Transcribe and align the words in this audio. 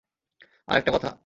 আর 0.67 0.77
একটা 0.77 0.91
কথা। 0.91 1.11